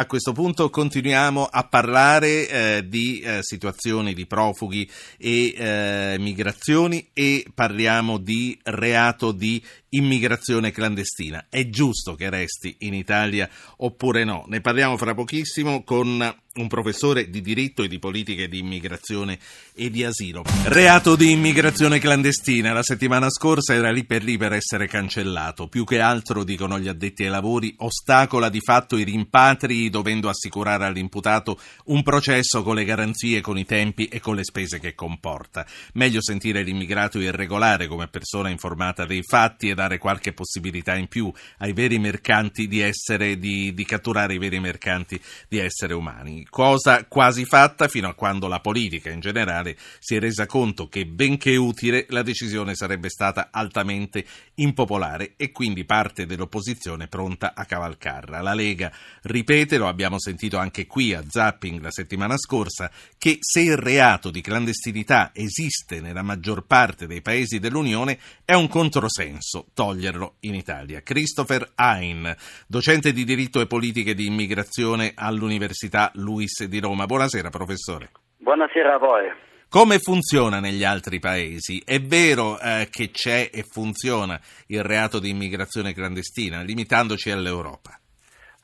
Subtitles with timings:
[0.00, 7.10] A questo punto continuiamo a parlare eh, di eh, situazioni di profughi e eh, migrazioni
[7.12, 11.46] e parliamo di reato di immigrazione clandestina.
[11.48, 13.48] È giusto che resti in Italia
[13.78, 14.44] oppure no?
[14.48, 19.38] Ne parliamo fra pochissimo con un professore di diritto e di politiche di immigrazione
[19.72, 20.42] e di asilo.
[20.64, 22.72] Reato di immigrazione clandestina.
[22.72, 25.68] La settimana scorsa era lì per lì per essere cancellato.
[25.68, 30.84] Più che altro, dicono gli addetti ai lavori, ostacola di fatto i rimpatri dovendo assicurare
[30.84, 35.64] all'imputato un processo con le garanzie, con i tempi e con le spese che comporta.
[35.94, 41.32] Meglio sentire l'immigrato irregolare come persona informata dei fatti e dare qualche possibilità in più
[41.58, 46.46] ai veri mercanti di essere, di, di catturare i veri mercanti di essere umani.
[46.50, 51.06] Cosa quasi fatta fino a quando la politica in generale si è resa conto che,
[51.06, 58.42] benché utile, la decisione sarebbe stata altamente impopolare e quindi parte dell'opposizione pronta a cavalcarla.
[58.42, 58.92] La Lega
[59.22, 64.30] ripete, lo abbiamo sentito anche qui a Zapping la settimana scorsa, che se il reato
[64.30, 71.00] di clandestinità esiste nella maggior parte dei paesi dell'Unione è un controsenso toglierlo in Italia.
[71.02, 72.34] Christopher Hein,
[72.66, 77.06] docente di diritto e politiche di immigrazione all'Università Luis di Roma.
[77.06, 78.10] Buonasera professore.
[78.38, 79.32] Buonasera a voi.
[79.68, 81.80] Come funziona negli altri paesi?
[81.84, 87.92] È vero eh, che c'è e funziona il reato di immigrazione clandestina, limitandoci all'Europa?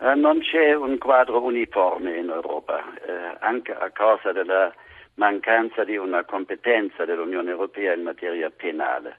[0.01, 4.75] Eh, non c'è un quadro uniforme in Europa, eh, anche a causa della
[5.15, 9.19] mancanza di una competenza dell'Unione Europea in materia penale.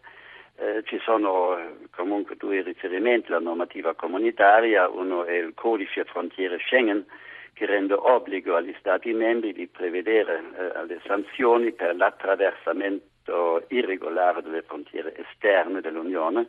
[0.60, 6.58] Eh, ci sono eh, comunque due riferimenti alla normativa comunitaria, uno è il codice frontiere
[6.66, 7.06] Schengen
[7.54, 14.64] che rende obbligo agli Stati membri di prevedere eh, le sanzioni per l'attraversamento irregolare delle
[14.64, 16.48] frontiere esterne dell'Unione,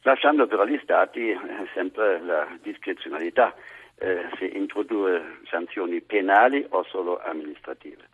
[0.00, 1.38] lasciando però agli Stati eh,
[1.74, 3.54] sempre la discrezionalità
[3.98, 8.08] eh, se introdurre sanzioni penali o solo amministrative.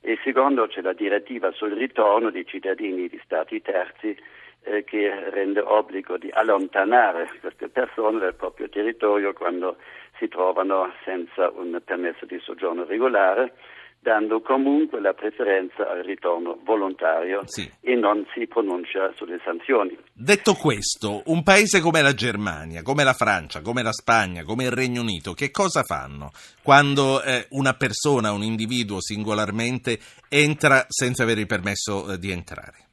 [0.00, 4.16] E secondo c'è la direttiva sul ritorno dei cittadini di Stati terzi
[4.64, 9.76] eh, che rende obbligo di allontanare queste persone dal proprio territorio quando
[10.18, 13.52] si trovano senza un permesso di soggiorno regolare
[14.04, 17.68] dando comunque la preferenza al ritorno volontario sì.
[17.80, 19.96] e non si pronuncia sulle sanzioni.
[20.12, 24.72] Detto questo, un paese come la Germania, come la Francia, come la Spagna, come il
[24.72, 26.32] Regno Unito, che cosa fanno
[26.62, 29.98] quando eh, una persona, un individuo singolarmente
[30.28, 32.83] entra senza avere il permesso eh, di entrare?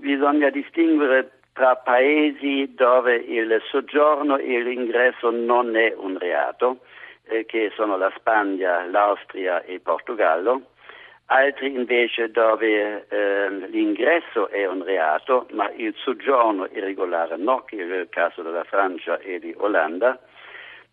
[0.00, 6.78] Bisogna distinguere tra paesi dove il soggiorno e l'ingresso non è un reato,
[7.28, 10.62] eh, che sono la Spagna, l'Austria e il Portogallo,
[11.26, 17.82] altri invece dove eh, l'ingresso è un reato, ma il soggiorno irregolare no, che è
[17.82, 20.18] il caso della Francia e di Olanda.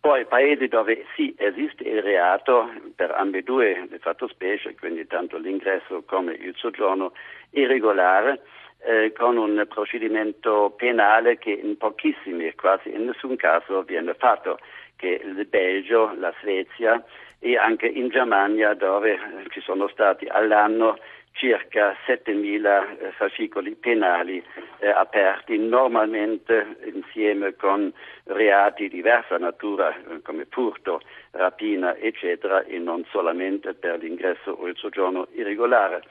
[0.00, 6.34] Poi paesi dove sì esiste il reato per ambedue le fattospecie, quindi tanto l'ingresso come
[6.34, 7.12] il soggiorno
[7.50, 8.40] irregolare,
[8.84, 14.58] eh, con un procedimento penale che in pochissimi, quasi in nessun caso viene fatto,
[14.96, 17.02] che il Belgio, la Svezia
[17.40, 19.18] e anche in Germania dove
[19.50, 20.98] ci sono stati all'anno
[21.38, 24.42] circa 7.000 eh, fascicoli penali
[24.80, 27.92] eh, aperti, normalmente insieme con
[28.24, 31.00] reati di diversa natura eh, come furto,
[31.30, 36.02] rapina, eccetera, e non solamente per l'ingresso o il soggiorno irregolare.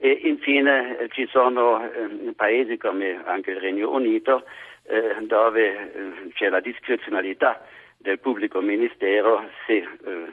[0.00, 4.44] E infine eh, ci sono eh, paesi come anche il Regno Unito
[4.84, 7.60] eh, dove c'è la discrezionalità
[7.96, 9.84] del pubblico ministero se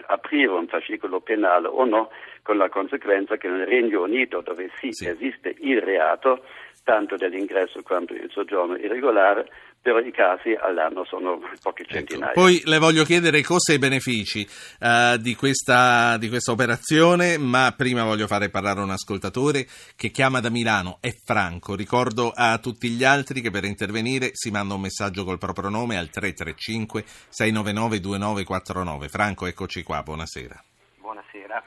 [0.06, 2.12] aprire un fascicolo penale o no,
[2.46, 5.08] con la conseguenza che nel Regno Unito, dove sì, sì.
[5.08, 6.46] esiste il reato,
[6.84, 9.50] tanto dell'ingresso quanto del soggiorno irregolare,
[9.82, 12.34] però i casi all'anno sono pochi ecco, centinaia.
[12.34, 14.48] Ecco, poi le voglio chiedere costi e benefici
[14.80, 20.40] uh, di, questa, di, questa, operazione, ma prima voglio fare parlare un ascoltatore che chiama
[20.40, 21.76] da Milano, è Franco.
[21.76, 25.98] Ricordo a tutti gli altri che per intervenire si manda un messaggio col proprio nome
[25.98, 29.08] al 335 699 2949.
[29.08, 30.64] Franco, eccoci qua, buonasera.
[31.00, 31.64] Buonasera,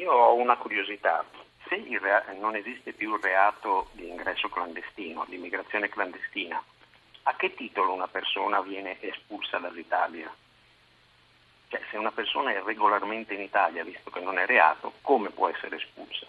[0.00, 1.24] io ho una curiosità.
[1.68, 6.60] Se rea- non esiste più il reato di ingresso clandestino, di immigrazione clandestina,
[7.24, 10.32] a che titolo una persona viene espulsa dall'Italia?
[11.68, 15.48] Cioè, se una persona è regolarmente in Italia, visto che non è reato, come può
[15.48, 16.26] essere espulsa?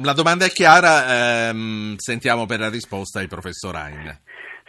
[0.00, 4.20] La domanda è chiara, ehm, sentiamo per la risposta il professor Hein.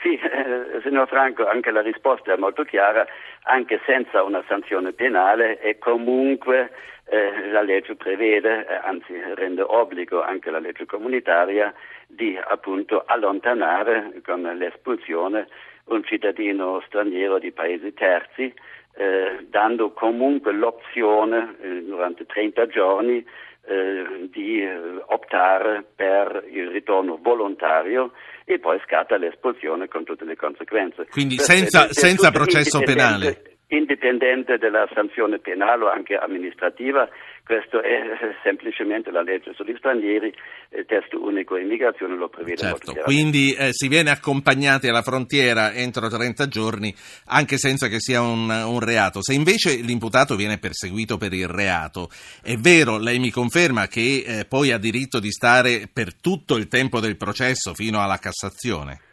[0.03, 3.07] Sì, eh, signor Franco, anche la risposta è molto chiara,
[3.43, 6.71] anche senza una sanzione penale e comunque
[7.05, 11.73] eh, la legge prevede, eh, anzi rende obbligo anche la legge comunitaria
[12.05, 15.47] di appunto allontanare con l'espulsione
[15.85, 18.53] un cittadino straniero di paesi terzi
[18.95, 23.25] eh, dando comunque l'opzione eh, durante 30 giorni
[23.65, 24.77] eh, di eh,
[25.07, 28.11] optare per il ritorno volontario
[28.45, 31.07] e poi scatta l'espulsione con tutte le conseguenze.
[31.09, 37.09] Quindi senza, senza processo penale indipendente dalla sanzione penale o anche amministrativa,
[37.43, 38.01] questo è
[38.43, 40.33] semplicemente la legge sugli stranieri,
[40.69, 46.07] il testo unico immigrazione lo prevede certo, Quindi eh, si viene accompagnati alla frontiera entro
[46.07, 46.93] 30 giorni
[47.25, 49.21] anche senza che sia un, un, reato.
[49.21, 52.09] Se invece l'imputato viene perseguito per il reato,
[52.41, 56.67] è vero, lei mi conferma che eh, poi ha diritto di stare per tutto il
[56.67, 59.11] tempo del processo fino alla Cassazione?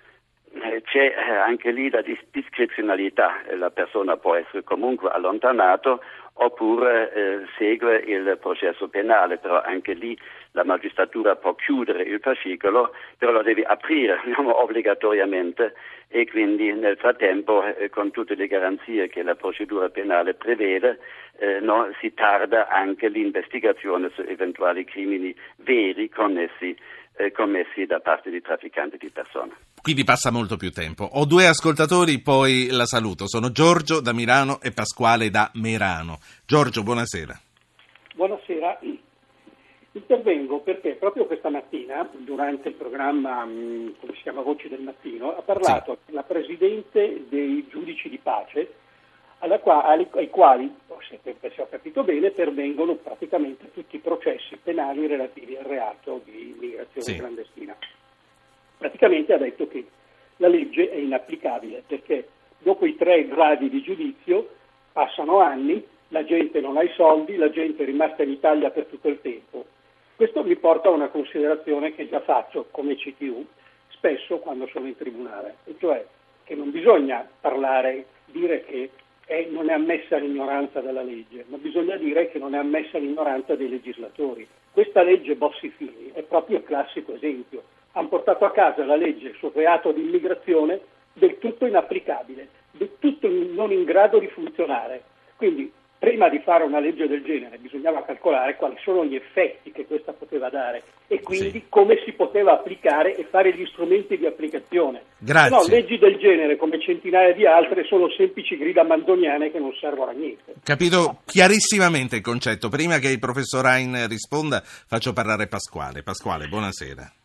[0.91, 2.03] C'è eh, anche lì la
[2.33, 6.01] discrezionalità, la persona può essere comunque allontanata
[6.33, 10.19] oppure eh, segue il processo penale, però anche lì
[10.53, 15.75] la magistratura può chiudere il fascicolo, però lo deve aprire diciamo, obbligatoriamente
[16.09, 20.99] e quindi nel frattempo eh, con tutte le garanzie che la procedura penale prevede
[21.39, 26.77] eh, no, si tarda anche l'investigazione su eventuali crimini veri connessi
[27.21, 29.53] eh, commessi da parte di trafficanti di persone.
[29.83, 31.05] Quindi passa molto più tempo.
[31.05, 33.27] Ho due ascoltatori, poi la saluto.
[33.27, 36.19] Sono Giorgio da Milano e Pasquale da Merano.
[36.45, 37.41] Giorgio, buonasera.
[38.15, 38.79] Buonasera.
[39.93, 45.37] Intervengo perché proprio questa mattina, durante il programma, mm, come si chiama, Voci del Mattino,
[45.37, 46.13] ha parlato sì.
[46.13, 48.75] la Presidente dei giudici di pace
[49.61, 50.75] quali, ai quali,
[51.09, 57.03] se ho capito bene, pervengono praticamente tutti i processi penali relativi al reato di immigrazione
[57.03, 57.17] sì.
[57.17, 57.77] clandestina.
[58.81, 59.85] Praticamente ha detto che
[60.39, 62.29] la legge è inapplicabile perché
[62.61, 64.49] dopo i tre gradi di giudizio
[64.91, 68.87] passano anni, la gente non ha i soldi, la gente è rimasta in Italia per
[68.87, 69.67] tutto il tempo.
[70.17, 73.45] Questo mi porta a una considerazione che già faccio come CTU
[73.91, 76.03] spesso quando sono in tribunale, e cioè
[76.45, 78.89] che non bisogna parlare, dire che
[79.27, 83.57] è, non è ammessa l'ignoranza della legge, ma bisogna dire che non è ammessa l'ignoranza
[83.57, 84.49] dei legislatori.
[84.73, 87.63] Questa legge Bossi-Fini è proprio il classico esempio.
[87.93, 90.81] Hanno portato a casa la legge sul reato di immigrazione
[91.13, 95.03] del tutto inapplicabile, del tutto non in grado di funzionare.
[95.37, 99.85] Quindi prima di fare una legge del genere bisognava calcolare quali sono gli effetti che
[99.85, 101.65] questa poteva dare e quindi sì.
[101.69, 105.03] come si poteva applicare e fare gli strumenti di applicazione.
[105.19, 105.51] Grazie.
[105.51, 110.11] No, leggi del genere, come centinaia di altre, sono semplici grida mandoniane che non servono
[110.11, 110.55] a niente.
[110.65, 112.71] Capito chiarissimamente il concetto.
[112.71, 116.03] Prima che il professor Rein risponda, faccio parlare Pasquale.
[116.03, 117.20] Pasquale, buonasera.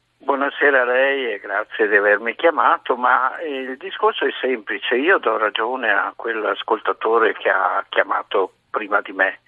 [0.57, 5.35] Buonasera a lei e grazie di avermi chiamato, ma il discorso è semplice, io do
[5.35, 9.41] ragione a quell'ascoltatore che ha chiamato prima di me.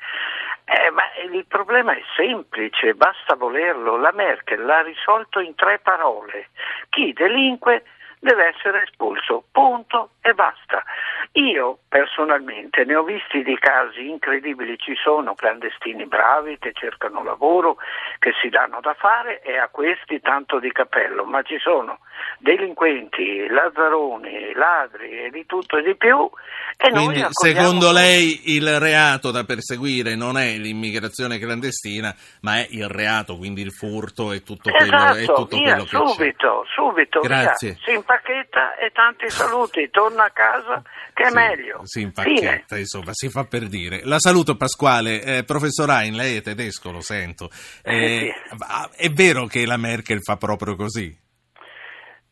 [0.66, 3.96] Eh, ma il problema è semplice, basta volerlo.
[3.96, 6.50] La Merkel l'ha risolto in tre parole.
[6.90, 7.86] Chi delinque
[8.20, 10.84] deve essere espulso, punto e basta.
[11.34, 17.78] Io personalmente ne ho visti di casi incredibili, ci sono clandestini bravi che cercano lavoro,
[18.20, 22.00] che si danno da fare e a questi tanto di cappello, ma ci sono
[22.40, 26.30] delinquenti, lazzaroni, ladri e di tutto e di più.
[26.76, 32.88] E Quindi secondo lei il reato da perseguire non è l'immigrazione clandestina, ma è il
[32.88, 36.74] reato, quindi il furto e tutto quello, esatto, è tutto via, quello che subito, c'è.
[36.74, 37.70] subito, Grazie.
[37.72, 37.80] Via.
[37.84, 40.82] Si impacchetta e tanti saluti, torna a casa
[41.14, 41.82] che è sì, meglio.
[41.84, 42.80] Si impacchetta, Fine.
[42.80, 44.02] insomma, si fa per dire.
[44.04, 45.22] La saluto Pasquale.
[45.22, 47.50] Eh, professor Hein, lei è tedesco, lo sento.
[47.84, 49.04] Eh, sì.
[49.04, 51.26] È vero che la Merkel fa proprio così?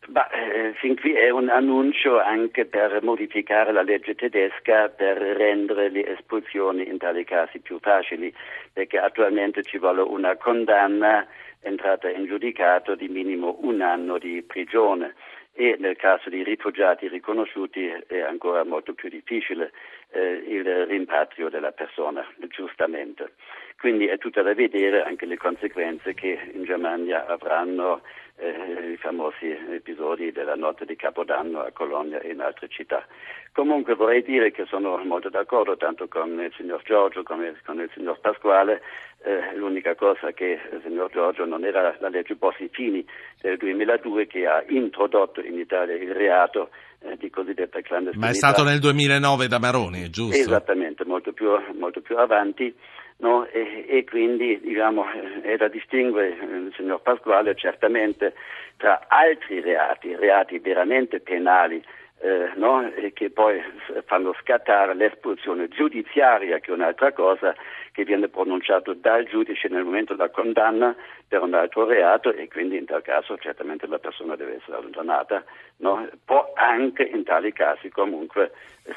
[0.07, 5.89] Bah, eh, fin qui è un annuncio anche per modificare la legge tedesca per rendere
[5.89, 8.31] le espulsioni in tali casi più facili,
[8.71, 11.25] perché attualmente ci vuole una condanna
[11.61, 15.15] entrata in giudicato di minimo un anno di prigione
[15.57, 19.71] e nel caso di rifugiati riconosciuti è ancora molto più difficile
[20.11, 23.33] eh, il rimpatrio della persona, giustamente.
[23.77, 28.01] Quindi è tutto da vedere anche le conseguenze che in Germania avranno
[28.37, 33.05] eh, i famosi episodi della notte di Capodanno a Colonia e in altre città.
[33.53, 37.89] Comunque vorrei dire che sono molto d'accordo tanto con il signor Giorgio come con il
[37.93, 38.81] signor Pasquale.
[39.23, 43.05] Eh, l'unica cosa che il signor Giorgio non era la legge Bossi-Fini
[43.41, 46.69] del 2002 che ha introdotto in Italia il reato
[46.99, 48.25] eh, di cosiddetta clandestinità.
[48.25, 50.37] Ma è stato nel 2009 da Maroni, giusto?
[50.37, 52.73] Esattamente, molto più, molto più avanti.
[53.17, 53.45] No?
[53.45, 55.05] E, e, quindi diciamo,
[55.41, 58.33] è da distinguere il signor Pasquale certamente
[58.75, 61.81] tra altri reati, reati veramente penali
[62.19, 62.91] eh, no?
[63.13, 63.61] che poi
[64.05, 67.55] fanno scattare l'espulsione giudiziaria, che è un'altra cosa,
[67.95, 70.93] che viene pronunciato dal giudice nel momento della condanna
[71.25, 75.41] per un altro reato e quindi in tal caso certamente la persona deve essere allontanata.
[75.77, 76.05] No?
[76.25, 78.51] Può anche in tali casi comunque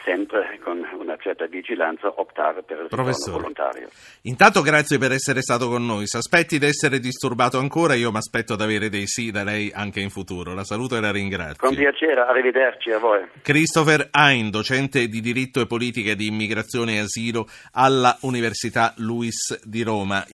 [0.04, 3.88] sempre con una certa vigilanza optare per il ritorno volontario.
[4.22, 6.06] Intanto grazie per essere stato con noi.
[6.06, 9.70] Se aspetti di essere disturbato ancora, io mi aspetto ad avere dei sì da lei
[9.72, 10.54] anche in futuro.
[10.54, 11.66] La saluto e la ringrazio.
[11.66, 13.26] Con piacere, arrivederci a voi.
[13.42, 19.82] Christopher Hein, docente di diritto e politica di immigrazione e asilo alla Università Luis di
[19.82, 20.24] Roma.